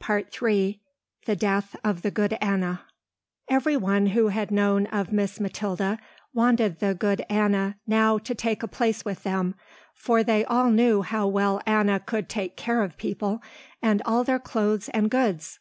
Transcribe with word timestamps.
Part 0.00 0.34
III 0.42 0.80
THE 1.26 1.36
DEATH 1.36 1.76
OF 1.84 2.00
THE 2.00 2.10
GOOD 2.10 2.38
ANNA 2.40 2.80
Every 3.50 3.76
one 3.76 4.06
who 4.06 4.28
had 4.28 4.50
known 4.50 4.86
of 4.86 5.12
Miss 5.12 5.38
Mathilda 5.38 5.98
wanted 6.32 6.78
the 6.80 6.94
good 6.94 7.26
Anna 7.28 7.76
now 7.86 8.16
to 8.16 8.34
take 8.34 8.62
a 8.62 8.68
place 8.68 9.04
with 9.04 9.22
them, 9.22 9.54
for 9.92 10.24
they 10.24 10.46
all 10.46 10.70
knew 10.70 11.02
how 11.02 11.26
well 11.26 11.60
Anna 11.66 12.00
could 12.00 12.30
take 12.30 12.56
care 12.56 12.82
of 12.82 12.96
people 12.96 13.42
and 13.82 14.00
all 14.06 14.24
their 14.24 14.38
clothes 14.38 14.88
and 14.94 15.10
goods. 15.10 15.58